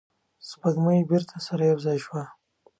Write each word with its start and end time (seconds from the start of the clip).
سپوږمۍ 0.47 0.99
بیرته 1.09 1.35
سره 1.47 1.63
یو 1.71 1.79
ځای 1.85 1.97
شوه. 2.05 2.23